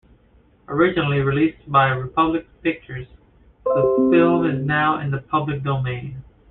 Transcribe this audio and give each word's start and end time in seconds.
Originally 0.67 1.19
released 1.19 1.71
by 1.71 1.89
Republic 1.89 2.47
Pictures, 2.63 3.05
the 3.63 4.09
film 4.11 4.47
is 4.49 4.65
now 4.65 4.99
in 4.99 5.11
the 5.11 5.19
public 5.19 5.61
domain. 5.63 6.23